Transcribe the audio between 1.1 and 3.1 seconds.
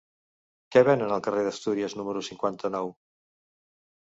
al carrer d'Astúries número cinquanta-nou?